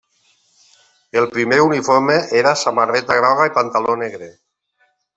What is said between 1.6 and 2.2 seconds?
uniforme